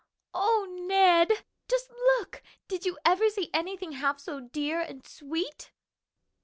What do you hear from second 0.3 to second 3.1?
"O Ned, just look! did you